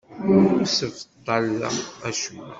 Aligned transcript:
Ur 0.49 0.61
ssebṭaleɣ 0.67 1.75
acemma. 2.09 2.47